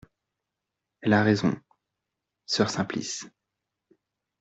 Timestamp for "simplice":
2.71-3.27